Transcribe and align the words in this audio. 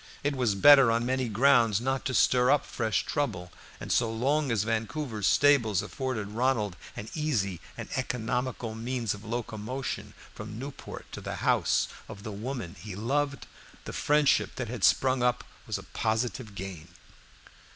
It 0.23 0.35
was 0.35 0.55
better 0.55 0.89
on 0.91 1.05
many 1.05 1.29
grounds 1.29 1.79
not 1.79 2.05
to 2.05 2.15
stir 2.15 2.49
up 2.49 2.65
fresh 2.65 3.03
trouble, 3.05 3.51
and 3.79 3.91
so 3.91 4.11
long 4.11 4.51
as 4.51 4.63
Vancouver's 4.63 5.27
stables 5.27 5.83
afforded 5.83 6.29
Ronald 6.31 6.75
an 6.95 7.07
easy 7.13 7.61
and 7.77 7.87
economical 7.95 8.73
means 8.73 9.13
of 9.13 9.23
locomotion 9.23 10.15
from 10.33 10.57
Newport 10.57 11.05
to 11.11 11.21
the 11.21 11.35
house 11.45 11.87
of 12.09 12.23
the 12.23 12.31
woman 12.31 12.75
he 12.81 12.95
loved, 12.95 13.45
the 13.85 13.93
friendship 13.93 14.55
that 14.55 14.69
had 14.69 14.83
sprung 14.83 15.21
up 15.21 15.43
was 15.67 15.77
a 15.77 15.83
positive 15.83 16.55
gain. 16.55 16.87